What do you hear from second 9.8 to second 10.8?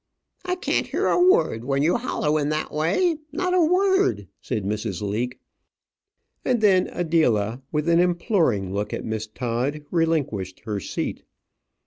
relinquished her